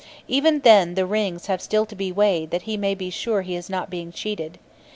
[0.27, 3.55] Even then the rings have still to be weighed that he may be sure he
[3.55, 4.57] is not being cheated.